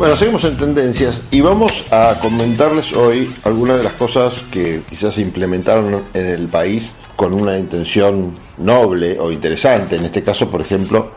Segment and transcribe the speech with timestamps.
[0.00, 5.16] Bueno, seguimos en tendencias y vamos a comentarles hoy algunas de las cosas que quizás
[5.16, 10.62] se implementaron en el país con una intención noble o interesante, en este caso, por
[10.62, 11.12] ejemplo,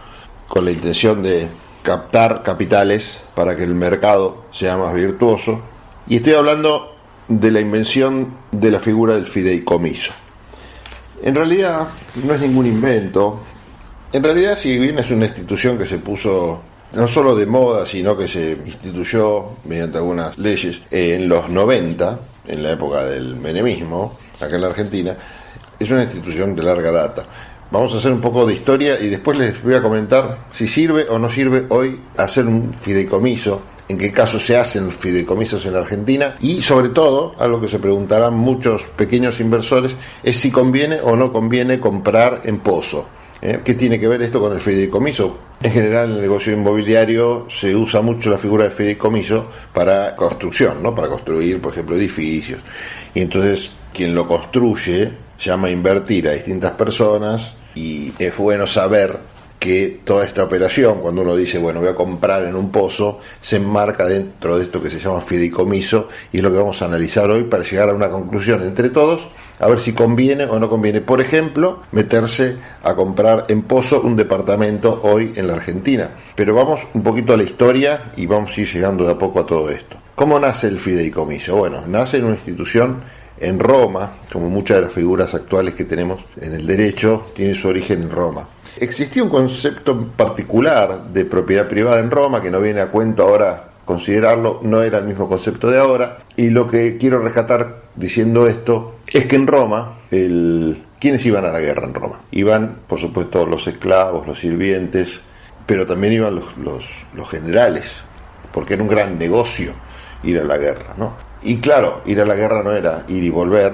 [0.49, 1.47] con la intención de
[1.81, 5.61] captar capitales para que el mercado sea más virtuoso.
[6.05, 6.93] Y estoy hablando
[7.29, 10.11] de la invención de la figura del fideicomiso.
[11.21, 11.87] En realidad
[12.21, 13.39] no es ningún invento.
[14.11, 16.61] En realidad, si bien es una institución que se puso
[16.93, 22.63] no solo de moda, sino que se instituyó mediante algunas leyes en los 90, en
[22.63, 25.17] la época del menemismo, acá en la Argentina,
[25.79, 27.25] es una institución de larga data.
[27.71, 31.07] Vamos a hacer un poco de historia y después les voy a comentar si sirve
[31.09, 36.35] o no sirve hoy hacer un fideicomiso, en qué caso se hacen fideicomisos en Argentina
[36.39, 41.33] y sobre todo, algo que se preguntarán muchos pequeños inversores, es si conviene o no
[41.33, 43.07] conviene comprar en pozo.
[43.45, 43.59] ¿Eh?
[43.61, 45.37] ¿Qué tiene que ver esto con el fideicomiso?
[45.61, 50.81] En general, en el negocio inmobiliario se usa mucho la figura de fideicomiso para construcción,
[50.81, 50.95] ¿no?
[50.95, 52.61] Para construir, por ejemplo, edificios.
[53.13, 59.17] Y entonces, quien lo construye llama a invertir a distintas personas y es bueno saber
[59.63, 63.55] que toda esta operación, cuando uno dice, bueno, voy a comprar en un pozo, se
[63.55, 67.31] enmarca dentro de esto que se llama fideicomiso y es lo que vamos a analizar
[67.31, 69.25] hoy para llegar a una conclusión entre todos,
[69.61, 74.17] a ver si conviene o no conviene, por ejemplo, meterse a comprar en pozo un
[74.17, 76.11] departamento hoy en la Argentina.
[76.35, 79.39] Pero vamos un poquito a la historia y vamos a ir llegando de a poco
[79.39, 79.95] a todo esto.
[80.13, 81.55] ¿Cómo nace el fideicomiso?
[81.55, 83.01] Bueno, nace en una institución
[83.39, 87.69] en Roma, como muchas de las figuras actuales que tenemos en el derecho, tiene su
[87.69, 88.45] origen en Roma.
[88.77, 93.69] Existía un concepto particular de propiedad privada en Roma que no viene a cuento ahora
[93.85, 96.17] considerarlo, no era el mismo concepto de ahora.
[96.35, 100.83] Y lo que quiero rescatar diciendo esto es que en Roma, el...
[100.99, 102.21] ¿quiénes iban a la guerra en Roma?
[102.31, 105.09] Iban, por supuesto, los esclavos, los sirvientes,
[105.65, 107.85] pero también iban los, los, los generales,
[108.51, 109.73] porque era un gran negocio
[110.23, 111.13] ir a la guerra, ¿no?
[111.43, 113.73] Y claro, ir a la guerra no era ir y volver,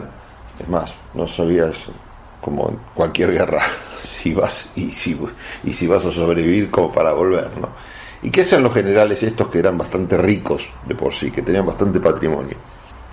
[0.60, 1.76] es más, no sabías
[2.42, 3.62] como en cualquier guerra
[4.22, 5.18] si vas y si,
[5.64, 7.70] y si vas a sobrevivir como para volver, ¿no?
[8.22, 11.66] ¿Y qué hacen los generales estos que eran bastante ricos de por sí, que tenían
[11.66, 12.58] bastante patrimonio?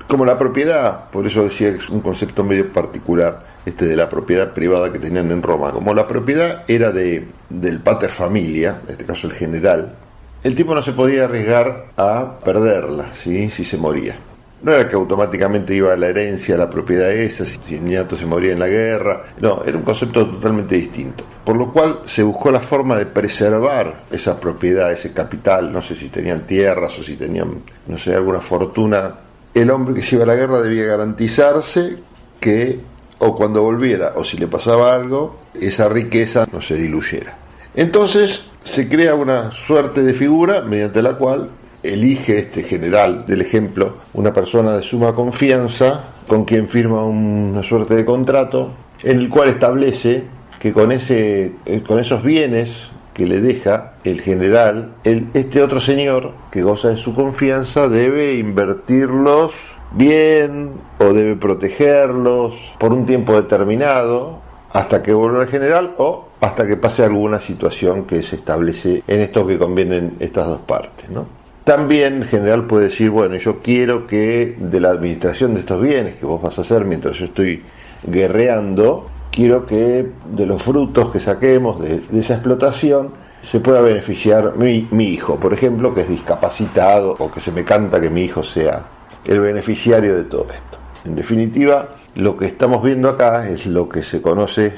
[0.08, 4.08] Como la propiedad, por eso decía que es un concepto medio particular, este de la
[4.08, 8.92] propiedad privada que tenían en Roma, como la propiedad era de, del pater familia, en
[8.92, 9.94] este caso el general,
[10.42, 13.50] el tipo no se podía arriesgar a perderla, ¿sí?
[13.50, 14.16] si se moría.
[14.62, 18.52] No era que automáticamente iba la herencia, la propiedad esa, si el nieto se moría
[18.52, 19.22] en la guerra.
[19.40, 21.24] No, era un concepto totalmente distinto.
[21.44, 25.72] Por lo cual se buscó la forma de preservar esa propiedad, ese capital.
[25.72, 29.14] No sé si tenían tierras o si tenían, no sé, alguna fortuna.
[29.52, 31.96] El hombre que se iba a la guerra debía garantizarse
[32.40, 32.80] que,
[33.18, 37.36] o cuando volviera, o si le pasaba algo, esa riqueza no se diluyera.
[37.74, 41.50] Entonces se crea una suerte de figura mediante la cual
[41.92, 47.94] elige este general del ejemplo una persona de suma confianza con quien firma una suerte
[47.94, 50.24] de contrato en el cual establece
[50.58, 56.32] que con ese eh, con esos bienes que le deja el general, este otro señor
[56.50, 59.52] que goza de su confianza debe invertirlos
[59.92, 66.66] bien o debe protegerlos por un tiempo determinado hasta que vuelva el general o hasta
[66.66, 71.26] que pase alguna situación que se establece en esto que convienen estas dos partes, ¿no?
[71.66, 76.24] También general puede decir, bueno, yo quiero que de la administración de estos bienes que
[76.24, 77.60] vos vas a hacer mientras yo estoy
[78.04, 83.10] guerreando, quiero que de los frutos que saquemos de, esa explotación
[83.42, 87.64] se pueda beneficiar mi, mi, hijo, por ejemplo, que es discapacitado o que se me
[87.64, 88.84] canta que mi hijo sea
[89.24, 90.78] el beneficiario de todo esto.
[91.04, 94.72] En definitiva, lo que estamos viendo acá es lo que se conoce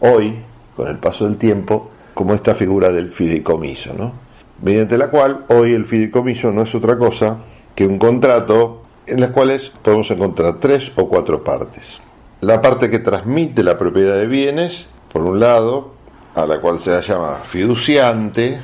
[0.00, 0.40] hoy,
[0.76, 4.23] con el paso del tiempo, como esta figura del fideicomiso, ¿no?
[4.64, 7.36] Mediante la cual hoy el fideicomiso no es otra cosa
[7.74, 12.00] que un contrato en las cuales podemos encontrar tres o cuatro partes.
[12.40, 15.92] La parte que transmite la propiedad de bienes, por un lado,
[16.34, 18.58] a la cual se la llama fiduciante,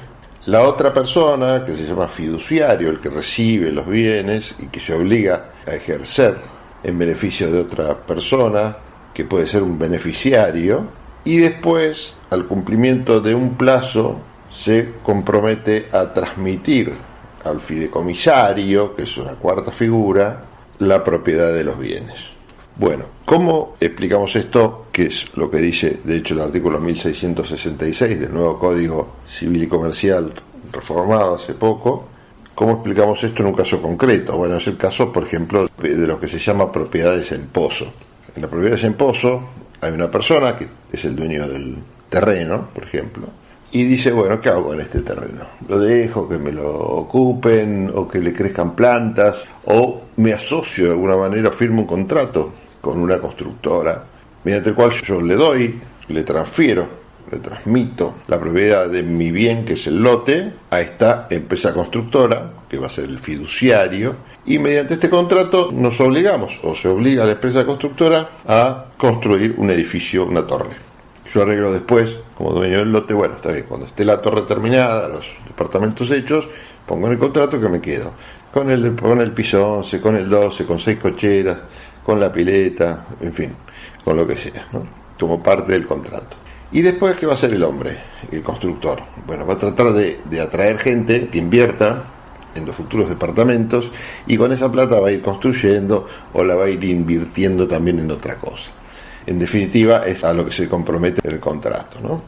[0.46, 4.94] la otra persona, que se llama fiduciario, el que recibe los bienes y que se
[4.94, 6.38] obliga a ejercer
[6.82, 8.74] en beneficio de otra persona,
[9.12, 10.86] que puede ser un beneficiario,
[11.24, 14.18] y después, al cumplimiento de un plazo,
[14.54, 16.92] se compromete a transmitir
[17.44, 20.44] al fideicomisario, que es una cuarta figura,
[20.78, 22.18] la propiedad de los bienes.
[22.76, 24.86] Bueno, ¿cómo explicamos esto?
[24.90, 29.66] Que es lo que dice, de hecho, el artículo 1666 del nuevo Código Civil y
[29.66, 30.32] Comercial
[30.72, 32.08] reformado hace poco.
[32.54, 34.36] ¿Cómo explicamos esto en un caso concreto?
[34.36, 37.92] Bueno, es el caso, por ejemplo, de lo que se llama propiedades en pozo.
[38.34, 39.48] En las propiedades en pozo
[39.80, 41.76] hay una persona que es el dueño del
[42.08, 43.28] terreno, por ejemplo,
[43.72, 45.46] y dice, bueno, ¿qué hago con este terreno?
[45.68, 49.44] ¿Lo dejo, que me lo ocupen o que le crezcan plantas?
[49.66, 54.04] ¿O me asocio de alguna manera, firmo un contrato con una constructora
[54.42, 55.78] mediante el cual yo le doy,
[56.08, 57.00] le transfiero,
[57.30, 62.50] le transmito la propiedad de mi bien, que es el lote, a esta empresa constructora,
[62.68, 67.22] que va a ser el fiduciario, y mediante este contrato nos obligamos, o se obliga
[67.22, 70.89] a la empresa constructora, a construir un edificio, una torre
[71.32, 75.08] yo arreglo después, como dueño del lote, bueno, está bien, cuando esté la torre terminada,
[75.08, 76.48] los departamentos hechos,
[76.86, 78.12] pongo en el contrato que me quedo.
[78.52, 81.56] Con el, con el piso 11, con el 12, con seis cocheras,
[82.04, 83.52] con la pileta, en fin,
[84.04, 84.84] con lo que sea, ¿no?
[85.18, 86.36] como parte del contrato.
[86.72, 87.96] Y después, ¿qué va a hacer el hombre,
[88.32, 89.00] el constructor?
[89.26, 92.04] Bueno, va a tratar de, de atraer gente que invierta
[92.56, 93.92] en los futuros departamentos
[94.26, 98.00] y con esa plata va a ir construyendo o la va a ir invirtiendo también
[98.00, 98.72] en otra cosa
[99.26, 102.00] en definitiva es a lo que se compromete el contrato.
[102.00, 102.22] ¿no?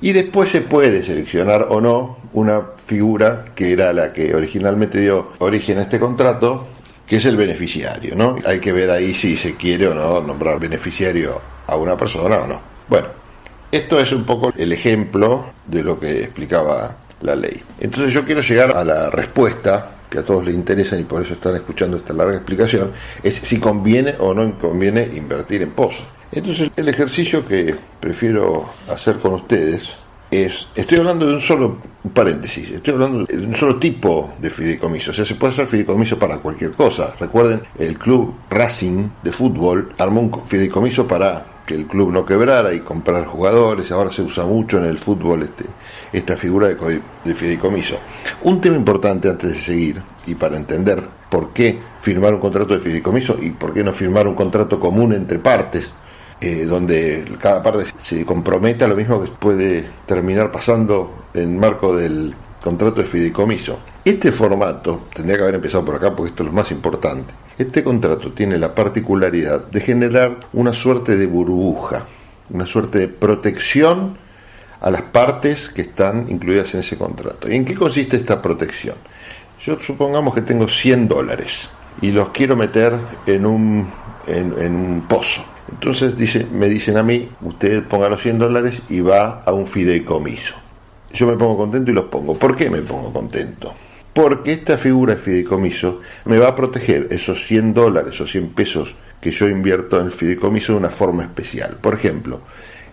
[0.00, 5.32] Y después se puede seleccionar o no una figura que era la que originalmente dio
[5.38, 6.66] origen a este contrato,
[7.06, 8.14] que es el beneficiario.
[8.14, 8.36] ¿no?
[8.44, 12.46] Hay que ver ahí si se quiere o no nombrar beneficiario a una persona o
[12.46, 12.60] no.
[12.88, 13.08] Bueno,
[13.70, 17.60] esto es un poco el ejemplo de lo que explicaba la ley.
[17.80, 21.34] Entonces yo quiero llegar a la respuesta que a todos les interesa y por eso
[21.34, 22.92] están escuchando esta larga explicación,
[23.22, 26.06] es si conviene o no conviene invertir en pozos.
[26.34, 29.88] Entonces el ejercicio que prefiero hacer con ustedes
[30.32, 31.76] es, estoy hablando de un solo
[32.12, 36.18] paréntesis, estoy hablando de un solo tipo de fideicomiso, o sea, se puede hacer fideicomiso
[36.18, 37.14] para cualquier cosa.
[37.20, 42.74] Recuerden, el club Racing de fútbol armó un fideicomiso para que el club no quebrara
[42.74, 45.64] y comprar jugadores, ahora se usa mucho en el fútbol este,
[46.12, 48.00] esta figura de, de fideicomiso.
[48.42, 51.00] Un tema importante antes de seguir y para entender
[51.30, 55.12] por qué firmar un contrato de fideicomiso y por qué no firmar un contrato común
[55.12, 55.90] entre partes,
[56.40, 61.94] eh, donde cada parte se compromete a lo mismo que puede terminar pasando en marco
[61.94, 63.78] del contrato de fideicomiso.
[64.04, 67.84] Este formato, tendría que haber empezado por acá porque esto es lo más importante, este
[67.84, 72.04] contrato tiene la particularidad de generar una suerte de burbuja,
[72.50, 74.18] una suerte de protección
[74.80, 77.48] a las partes que están incluidas en ese contrato.
[77.48, 78.96] ¿Y en qué consiste esta protección?
[79.60, 81.70] Yo supongamos que tengo 100 dólares
[82.02, 83.88] y los quiero meter en un,
[84.26, 89.42] en un pozo entonces me dicen a mí, usted ponga los 100 dólares y va
[89.44, 90.54] a un fideicomiso.
[91.12, 92.34] Yo me pongo contento y los pongo.
[92.34, 93.74] ¿Por qué me pongo contento?
[94.12, 98.94] Porque esta figura de fideicomiso me va a proteger esos 100 dólares o 100 pesos
[99.20, 101.76] que yo invierto en el fideicomiso de una forma especial.
[101.80, 102.40] Por ejemplo,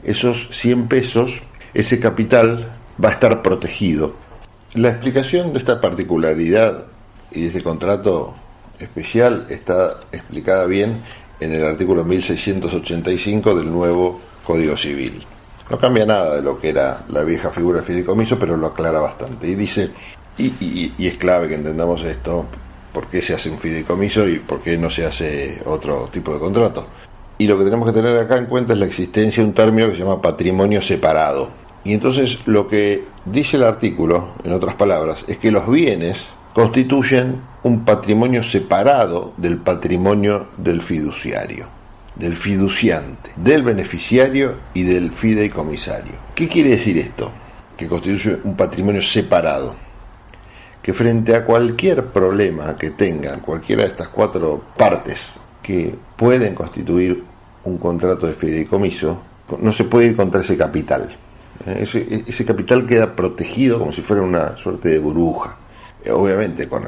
[0.03, 1.41] esos 100 pesos,
[1.73, 2.71] ese capital
[3.03, 4.15] va a estar protegido.
[4.73, 6.85] La explicación de esta particularidad
[7.31, 8.33] y de este contrato
[8.79, 11.01] especial está explicada bien
[11.41, 15.21] en el artículo 1685 del nuevo Código Civil.
[15.69, 18.99] No cambia nada de lo que era la vieja figura de fideicomiso, pero lo aclara
[18.99, 19.47] bastante.
[19.47, 19.89] Y dice,
[20.37, 22.45] y, es clave que entendamos esto,
[22.93, 26.39] por qué se hace un fideicomiso y por qué no se hace otro tipo de
[26.39, 26.85] contrato.
[27.39, 29.87] Y lo que tenemos que tener acá en cuenta es la existencia de un término
[29.87, 31.49] que se llama patrimonio separado.
[31.83, 36.19] Y entonces lo que dice el artículo, en otras palabras, es que los bienes
[36.53, 41.67] constituyen un patrimonio separado del patrimonio del fiduciario,
[42.15, 46.13] del fiduciante, del beneficiario y del fideicomisario.
[46.35, 47.31] ¿Qué quiere decir esto?
[47.77, 49.75] Que constituye un patrimonio separado.
[50.81, 55.19] Que frente a cualquier problema que tengan cualquiera de estas cuatro partes
[55.61, 57.23] que pueden constituir
[57.63, 59.21] un contrato de fideicomiso,
[59.59, 61.15] no se puede ir contra ese capital.
[61.63, 65.57] Ese, ese capital queda protegido como si fuera una suerte de burbuja
[66.09, 66.83] Obviamente, con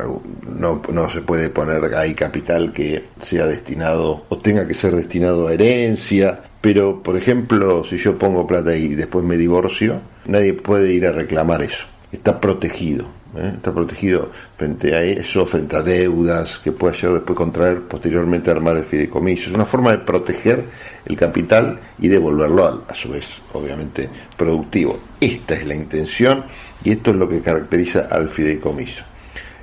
[0.60, 5.48] no, no se puede poner ahí capital que sea destinado o tenga que ser destinado
[5.48, 10.94] a herencia, pero por ejemplo, si yo pongo plata y después me divorcio, nadie puede
[10.94, 11.86] ir a reclamar eso.
[12.12, 13.06] Está protegido.
[13.38, 13.52] ¿Eh?
[13.56, 18.78] Está protegido frente a eso, frente a deudas que pueda llegar después contraer posteriormente armar
[18.78, 19.50] el fideicomiso.
[19.50, 20.64] Es una forma de proteger
[21.06, 25.00] el capital y devolverlo a, a su vez, obviamente, productivo.
[25.20, 26.46] Esta es la intención
[26.84, 29.04] y esto es lo que caracteriza al fideicomiso.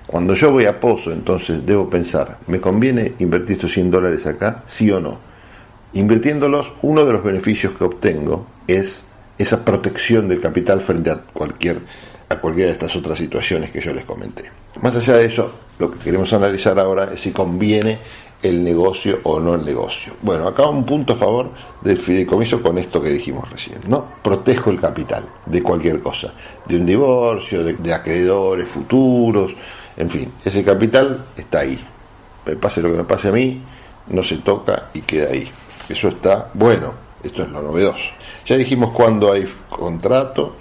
[0.07, 4.65] Cuando yo voy a Pozo, entonces debo pensar, ¿me conviene invertir estos 100 dólares acá?
[4.67, 5.21] Sí o no.
[5.93, 9.05] Invirtiéndolos, uno de los beneficios que obtengo es
[9.39, 11.79] esa protección del capital frente a cualquier
[12.31, 14.45] a cualquiera de estas otras situaciones que yo les comenté.
[14.81, 17.99] Más allá de eso, lo que queremos analizar ahora es si conviene
[18.41, 20.15] el negocio o no el negocio.
[20.23, 24.07] Bueno, acá un punto a favor del fideicomiso con esto que dijimos recién, ¿no?
[24.23, 26.33] Protejo el capital de cualquier cosa,
[26.67, 29.55] de un divorcio, de, acreedores futuros,
[29.97, 31.79] en fin, ese capital está ahí.
[32.47, 33.61] Me pase lo que me pase a mí,
[34.09, 35.51] no se toca y queda ahí.
[35.89, 38.05] Eso está bueno, esto es lo novedoso.
[38.47, 40.57] Ya dijimos cuando hay contrato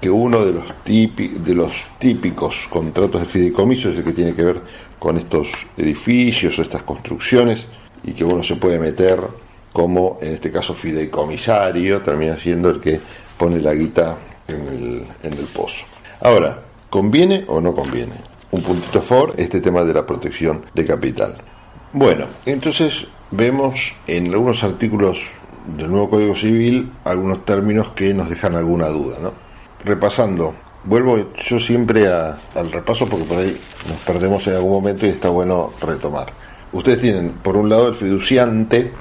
[0.00, 4.44] que uno de los, de los típicos contratos de fideicomiso es el que tiene que
[4.44, 4.60] ver
[4.98, 7.66] con estos edificios o estas construcciones
[8.04, 9.20] y que uno se puede meter
[9.72, 12.98] como en este caso fideicomisario, termina siendo el que
[13.38, 15.84] pone la guita en el, en el pozo.
[16.20, 18.14] Ahora, ¿conviene o no conviene?
[18.50, 21.36] Un puntito a favor, este tema de la protección de capital.
[21.92, 25.20] Bueno, entonces vemos en algunos artículos
[25.76, 29.49] del nuevo Código Civil algunos términos que nos dejan alguna duda, ¿no?
[29.84, 33.58] Repasando, vuelvo yo siempre al repaso porque por ahí
[33.88, 36.32] nos perdemos en algún momento y está bueno retomar.
[36.72, 38.92] Ustedes tienen, por un lado, el fiduciante,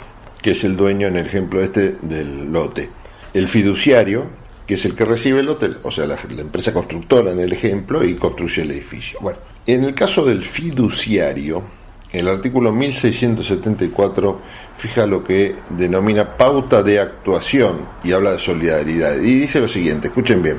[0.41, 2.89] que es el dueño en el ejemplo este del lote.
[3.33, 4.25] El fiduciario,
[4.65, 7.53] que es el que recibe el lote, o sea, la, la empresa constructora en el
[7.53, 9.19] ejemplo y construye el edificio.
[9.21, 11.63] Bueno, en el caso del fiduciario,
[12.11, 14.41] el artículo 1674
[14.77, 19.17] fija lo que denomina pauta de actuación y habla de solidaridad.
[19.17, 20.57] Y dice lo siguiente, escuchen bien.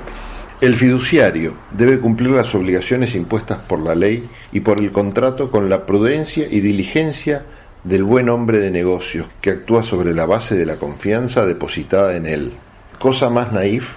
[0.60, 5.68] El fiduciario debe cumplir las obligaciones impuestas por la ley y por el contrato con
[5.70, 7.44] la prudencia y diligencia
[7.82, 12.26] del buen hombre de negocios que actúa sobre la base de la confianza depositada en
[12.26, 12.52] él.
[12.98, 13.94] Cosa más naif,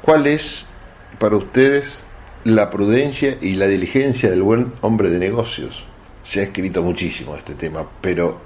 [0.00, 0.64] ¿cuál es
[1.18, 2.02] para ustedes
[2.44, 5.84] la prudencia y la diligencia del buen hombre de negocios?
[6.28, 8.38] Se ha escrito muchísimo este tema, pero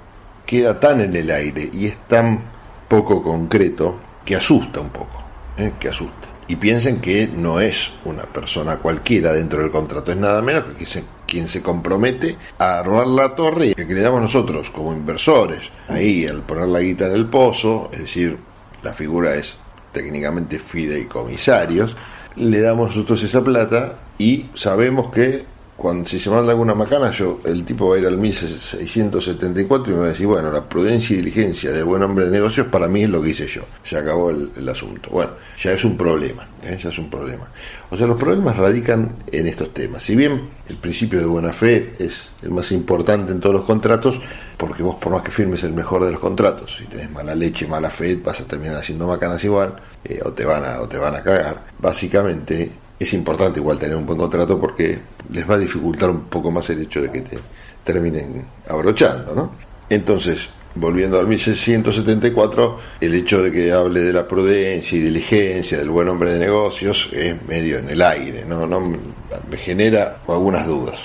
[0.45, 2.39] queda tan en el aire y es tan
[2.87, 5.21] poco concreto que asusta un poco,
[5.57, 5.73] ¿eh?
[5.79, 6.29] que asusta.
[6.47, 10.85] Y piensen que no es una persona cualquiera dentro del contrato, es nada menos que
[11.25, 15.61] quien se compromete a armar la torre que le damos nosotros como inversores.
[15.87, 18.37] Ahí, al poner la guita en el pozo, es decir,
[18.81, 19.55] la figura es
[19.91, 21.95] técnicamente fideicomisarios,
[22.35, 27.39] le damos nosotros esa plata y sabemos que cuando si se manda alguna macana, yo,
[27.45, 31.13] el tipo va a ir al 1674 y me va a decir, bueno, la prudencia
[31.13, 33.63] y diligencia del buen hombre de negocios para mí es lo que hice yo.
[33.83, 35.09] Se acabó el, asunto.
[35.11, 36.77] Bueno, ya es un problema, ¿eh?
[36.81, 37.49] ya es un problema.
[37.89, 40.03] O sea, los problemas radican en estos temas.
[40.03, 44.19] Si bien el principio de buena fe es el más importante en todos los contratos,
[44.57, 47.67] porque vos por más que firmes el mejor de los contratos, si tenés mala leche,
[47.67, 49.75] mala fe, vas a terminar haciendo macanas igual,
[50.05, 51.63] eh, o te van a, o te van a cagar.
[51.79, 54.99] Básicamente, es importante igual tener un buen contrato porque
[55.31, 57.37] les va a dificultar un poco más el hecho de que te
[57.83, 59.51] terminen abrochando, ¿no?
[59.89, 65.89] Entonces, volviendo al 1674, el hecho de que hable de la prudencia y diligencia del
[65.89, 70.99] buen hombre de negocios es medio en el aire, no, no me genera algunas dudas.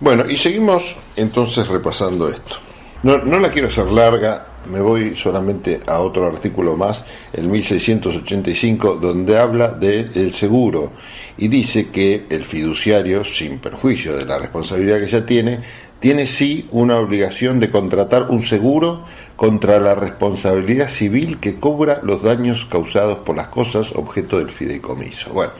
[0.00, 2.56] Bueno, y seguimos entonces repasando esto.
[3.02, 8.96] No, no la quiero hacer larga, me voy solamente a otro artículo más, el 1685,
[8.96, 10.92] donde habla del seguro
[11.36, 15.60] y dice que el fiduciario, sin perjuicio de la responsabilidad que ya tiene,
[16.00, 19.04] tiene sí una obligación de contratar un seguro
[19.36, 25.32] contra la responsabilidad civil que cobra los daños causados por las cosas objeto del fideicomiso.
[25.32, 25.52] Bueno,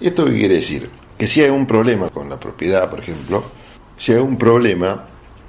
[0.00, 0.88] ¿esto qué quiere decir?
[1.16, 3.44] Que si hay un problema con la propiedad, por ejemplo,
[3.96, 5.04] si hay un problema,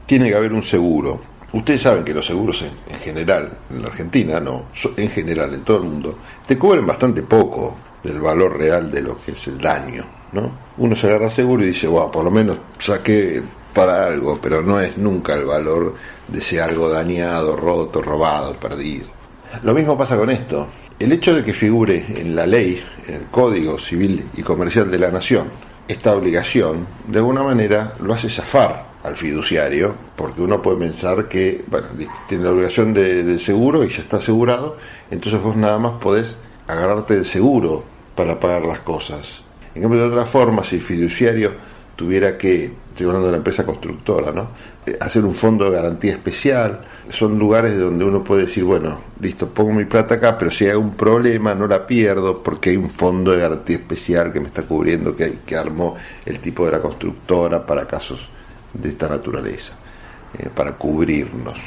[0.05, 4.39] tiene que haber un seguro Ustedes saben que los seguros en, general, en la Argentina,
[4.39, 4.65] no,
[4.97, 9.19] en general, en todo el mundo, te cubren bastante poco del valor real de lo
[9.19, 10.51] que es el daño, ¿no?
[10.77, 13.41] Uno se agarra seguro y dice, wow, por lo menos saqué
[13.73, 15.95] para algo, pero no es nunca el valor
[16.27, 19.07] de ese algo dañado, roto, robado, perdido.
[19.63, 20.67] Lo mismo pasa con esto.
[20.99, 24.99] El hecho de que figure en la ley, en el Código Civil y Comercial de
[24.99, 25.47] la Nación,
[25.87, 31.65] esta obligación, de alguna manera lo hace zafar al fiduciario, porque uno puede pensar que
[31.67, 31.87] bueno,
[32.27, 34.77] tiene la obligación de, seguro y ya está asegurado,
[35.11, 37.83] entonces vos nada más podés agarrarte del seguro
[38.15, 39.41] para pagar las cosas.
[39.75, 41.51] En cambio, de otra forma, si el fiduciario
[41.95, 44.49] tuviera que, estoy hablando de la empresa constructora, ¿no?
[44.85, 49.49] Eh, hacer un fondo de garantía especial, son lugares donde uno puede decir, bueno, listo,
[49.49, 52.89] pongo mi plata acá, pero si hay un problema no la pierdo porque hay un
[52.89, 56.81] fondo de garantía especial que me está cubriendo, que, que armó el tipo de la
[56.81, 58.27] constructora para casos
[58.73, 59.73] de esta naturaleza,
[60.37, 61.59] eh, para cubrirnos.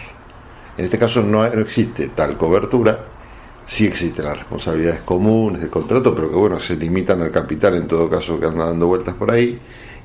[0.76, 2.98] En este caso no, no existe tal cobertura,
[3.66, 7.88] sí existen las responsabilidades comunes del contrato, pero que bueno, se limitan al capital en
[7.88, 9.58] todo caso que anda dando vueltas por ahí,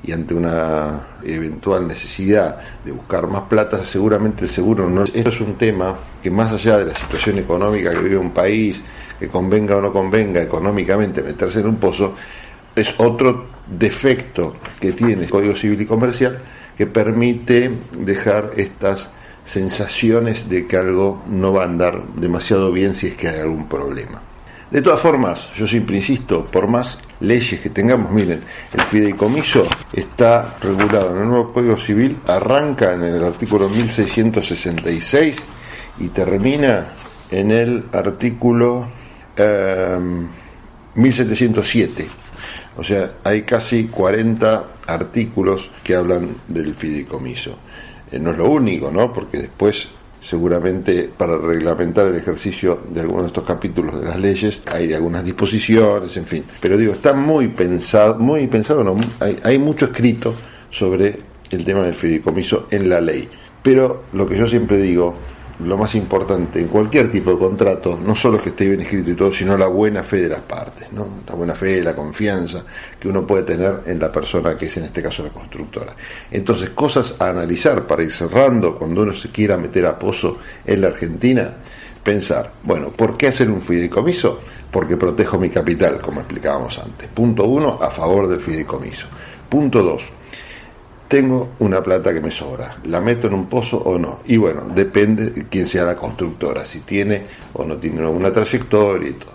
[0.04, 5.04] y ante una eventual necesidad de buscar más plata, seguramente el seguro no.
[5.04, 8.82] Esto es un tema que más allá de la situación económica que vive un país,
[9.18, 12.14] que convenga o no convenga económicamente meterse en un pozo,
[12.74, 13.46] es otro
[13.78, 16.40] defecto que tiene el Código Civil y Comercial
[16.76, 19.08] que permite dejar estas
[19.44, 23.68] sensaciones de que algo no va a andar demasiado bien si es que hay algún
[23.68, 24.22] problema.
[24.70, 28.40] De todas formas, yo siempre insisto, por más leyes que tengamos, miren,
[28.72, 35.36] el fideicomiso está regulado en el nuevo Código Civil, arranca en el artículo 1666
[35.98, 36.92] y termina
[37.30, 38.88] en el artículo
[40.94, 42.02] 1707.
[42.02, 42.08] Em,
[42.78, 47.58] O sea, hay casi 40 artículos que hablan del fideicomiso.
[48.12, 49.12] Eh, no es lo único, ¿no?
[49.12, 49.88] Porque después
[50.20, 55.24] seguramente para reglamentar el ejercicio de algunos de estos capítulos de las leyes hay algunas
[55.24, 56.44] disposiciones, en fin.
[56.60, 60.34] Pero digo, está muy pensado, muy pensado, no, hay, hay mucho escrito
[60.70, 61.18] sobre
[61.50, 63.28] el tema del fideicomiso en la ley.
[63.62, 65.14] Pero lo que yo siempre digo
[65.64, 69.14] lo más importante en cualquier tipo de contrato no solo que esté bien escrito y
[69.14, 71.22] todo, sino la buena fe de las partes, ¿no?
[71.26, 72.64] la buena fe, la confianza
[72.98, 75.94] que uno puede tener en la persona que es en este caso la constructora.
[76.30, 80.80] Entonces, cosas a analizar para ir cerrando cuando uno se quiera meter a pozo en
[80.80, 81.54] la Argentina,
[82.02, 84.40] pensar, bueno, ¿por qué hacer un fideicomiso?
[84.70, 87.08] Porque protejo mi capital, como explicábamos antes.
[87.08, 89.06] Punto uno, a favor del fideicomiso.
[89.48, 90.04] Punto dos,
[91.12, 94.20] tengo una plata que me sobra, ¿la meto en un pozo o no?
[94.24, 99.10] Y bueno, depende de quién sea la constructora, si tiene o no tiene alguna trayectoria
[99.10, 99.32] y todo.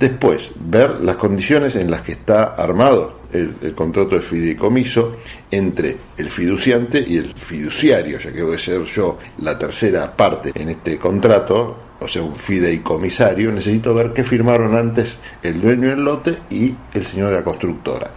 [0.00, 6.28] Después, ver las condiciones en las que está armado el, contrato de fideicomiso entre el
[6.28, 10.98] fiduciante y el fiduciario, ya que voy a ser yo la tercera parte en este
[10.98, 16.74] contrato, o sea, un fideicomisario, necesito ver qué firmaron antes el dueño del lote y
[16.92, 18.10] el señor de la constructora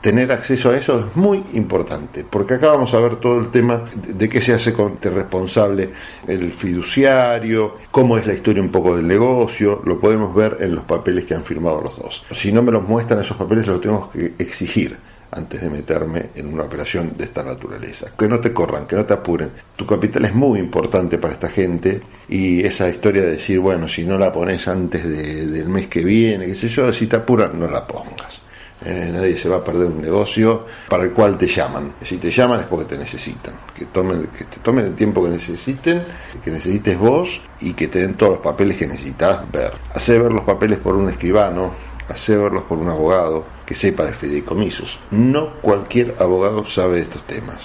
[0.00, 3.82] tener acceso a eso es muy importante, porque acá vamos a ver todo el tema
[3.94, 5.90] de qué se hace con responsable
[6.26, 10.84] el fiduciario, cómo es la historia un poco del negocio, lo podemos ver en los
[10.84, 12.24] papeles que han firmado los dos.
[12.32, 14.96] Si no me los muestran esos papeles, los tengo que exigir
[15.30, 18.12] antes de meterme en una operación de esta naturaleza.
[18.16, 19.50] Que no te corran, que no te apuren.
[19.76, 24.04] Tu capital es muy importante para esta gente y esa historia de decir, bueno, si
[24.04, 27.68] no la pones antes del mes que viene, qué sé yo, si te apuran, no
[27.68, 28.47] la pongas.
[28.84, 31.94] Eh, nadie se va a perder un negocio para el cual te llaman.
[32.02, 33.54] Si te llaman es porque te necesitan.
[33.74, 36.02] Que, tomen, que te tomen el tiempo que necesiten,
[36.44, 39.72] que necesites vos y que te den todos los papeles que necesitas ver.
[39.94, 41.72] Hacer ver los papeles por un escribano,
[42.08, 45.00] hacer verlos por un abogado que sepa de fideicomisos.
[45.10, 47.58] No cualquier abogado sabe de estos temas.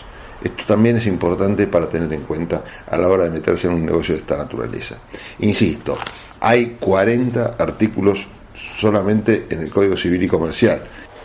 [0.43, 3.86] Esto también es importante para tener en cuenta a la hora de meterse en un
[3.86, 4.97] negocio de esta naturaleza.
[5.39, 5.97] Insisto,
[6.41, 8.28] hay 40 artículos
[8.78, 10.82] solamente en el Código Civil y Comercial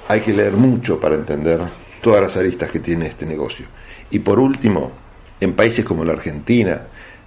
[0.08, 1.60] hay que leer mucho para entender
[2.00, 3.66] todas las aristas que tiene este negocio.
[4.10, 4.90] Y por último,
[5.38, 6.80] en países como la Argentina,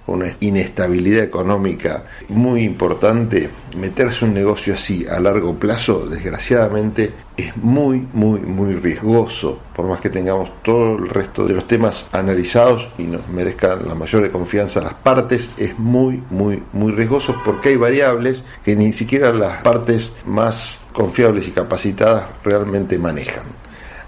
[0.06, 7.56] con una inestabilidad económica muy importante, meterse un negocio así a largo plazo, desgraciadamente, es
[7.58, 12.90] muy, muy, muy riesgoso, por más que tengamos todo el resto de los temas analizados
[12.98, 17.70] y nos merezcan la mayor de confianza las partes, es muy, muy, muy riesgoso porque
[17.70, 23.46] hay variables que ni siquiera las partes más confiables y capacitadas realmente manejan.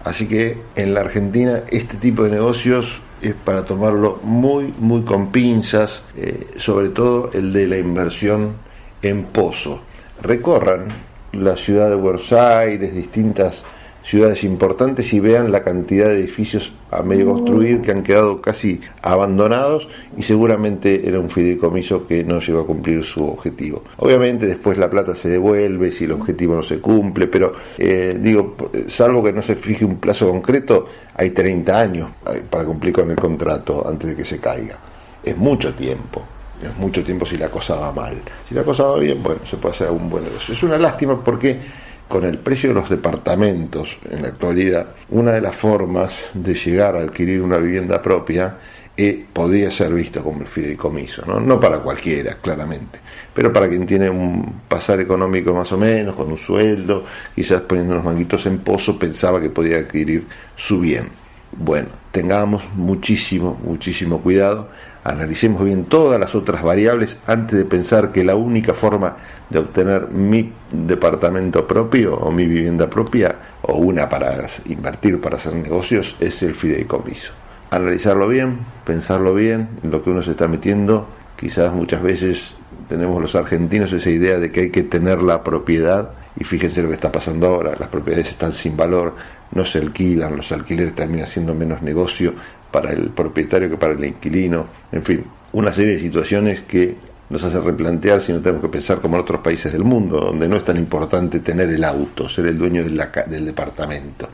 [0.04, 5.32] Así que en la Argentina este tipo de negocios es para tomarlo muy, muy con
[5.32, 8.54] pinzas, eh, sobre todo el de la inversión
[9.02, 9.82] en pozo.
[10.22, 10.88] Recorran
[11.32, 13.64] la ciudad de Buenos Aires, distintas
[14.04, 18.82] ciudades importantes y vean la cantidad de edificios a medio construir que han quedado casi
[19.02, 19.88] abandonados
[20.18, 23.84] y seguramente era un fideicomiso que no llegó a cumplir su objetivo.
[23.98, 28.56] Obviamente después la plata se devuelve si el objetivo no se cumple, pero eh, digo,
[28.88, 30.86] salvo que no se fije un plazo concreto,
[31.16, 32.10] hay 30 años
[32.50, 34.78] para cumplir con el contrato antes de que se caiga.
[35.24, 36.24] Es mucho tiempo
[36.62, 38.16] es mucho tiempo si la cosa va mal.
[38.48, 40.54] Si la cosa va bien, bueno, se puede hacer un buen negocio.
[40.54, 41.60] Es una lástima porque
[42.08, 46.96] con el precio de los departamentos en la actualidad, una de las formas de llegar
[46.96, 48.58] a adquirir una vivienda propia
[48.96, 51.40] eh, podría ser visto como el fideicomiso, ¿no?
[51.40, 53.00] no para cualquiera, claramente,
[53.34, 57.94] pero para quien tiene un pasar económico más o menos, con un sueldo, quizás poniendo
[57.94, 61.10] unos manguitos en pozo, pensaba que podía adquirir su bien.
[61.56, 64.70] Bueno, tengamos muchísimo, muchísimo cuidado
[65.04, 69.18] analicemos bien todas las otras variables antes de pensar que la única forma
[69.50, 75.54] de obtener mi departamento propio o mi vivienda propia o una para invertir, para hacer
[75.56, 77.34] negocios, es el fideicomiso.
[77.70, 81.08] Analizarlo bien, pensarlo bien en lo que uno se está metiendo.
[81.38, 82.54] Quizás muchas veces
[82.88, 86.90] tenemos los argentinos esa idea de que hay que tener la propiedad y fíjense lo
[86.90, 89.16] que está pasando ahora, las propiedades están sin valor,
[89.52, 92.34] no se alquilan, los alquileres terminan siendo menos negocio,
[92.74, 96.96] para el propietario que para el inquilino, en fin, una serie de situaciones que
[97.30, 100.48] nos hace replantear si no tenemos que pensar como en otros países del mundo, donde
[100.48, 104.28] no es tan importante tener el auto, ser el dueño del departamento.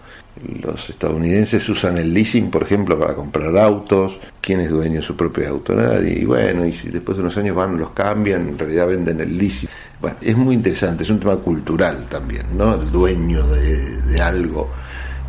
[0.64, 4.18] Los estadounidenses usan el leasing, por ejemplo, para comprar autos.
[4.40, 5.76] ¿Quién es dueño de su propio auto?
[5.76, 6.20] Nadie.
[6.20, 9.38] Y bueno, y si después de unos años van, los cambian, en realidad venden el
[9.38, 9.70] leasing.
[10.00, 12.76] Bueno, es muy interesante, es un tema cultural también, ¿no?
[12.76, 14.70] El dueño de, de algo.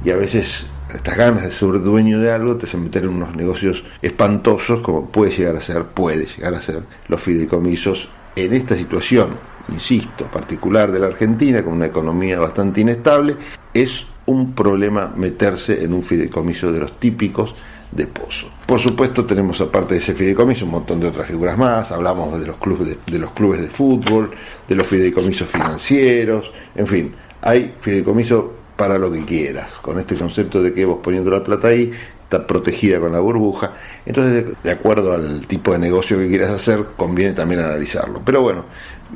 [0.05, 0.64] Y a veces
[0.96, 5.07] estas ganas de ser dueño de algo te hacen meter en unos negocios espantosos como
[5.07, 9.31] puede llegar a ser, puede llegar a ser los fideicomisos en esta situación,
[9.68, 13.37] insisto, particular de la Argentina, con una economía bastante inestable,
[13.74, 17.55] es un problema meterse en un fideicomiso de los típicos
[17.90, 18.48] de Pozo.
[18.66, 22.46] Por supuesto tenemos aparte de ese fideicomiso un montón de otras figuras más, hablamos de
[22.46, 24.31] los clubes de, los clubes de fútbol,
[24.68, 30.62] de los fideicomisos financieros, en fin, hay fideicomiso para lo que quieras, con este concepto
[30.62, 33.75] de que vos poniendo la plata ahí está protegida con la burbuja,
[34.07, 38.23] entonces de acuerdo al tipo de negocio que quieras hacer conviene también analizarlo.
[38.25, 38.64] Pero bueno,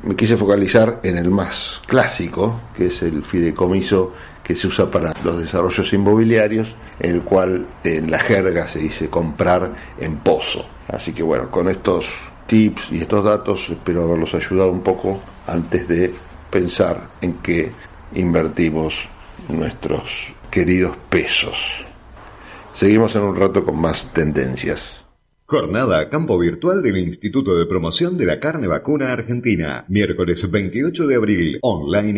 [0.02, 5.14] me quise focalizar en el más clásico, que es el fideicomiso que se usa para
[5.24, 10.62] los desarrollos inmobiliarios, el cual en la jerga se dice comprar en pozo.
[10.88, 12.06] Así que bueno, con estos
[12.46, 16.12] tips y estos datos espero haberlos ayudado un poco antes de
[16.50, 17.72] pensar en qué
[18.14, 19.08] invertimos
[19.48, 21.56] nuestros queridos pesos.
[22.74, 25.04] Seguimos en un rato con más tendencias.
[25.46, 29.84] Jornada a campo virtual del Instituto de Promoción de la Carne Vacuna Argentina.
[29.88, 31.58] Miércoles 28 de abril.
[31.62, 32.12] Online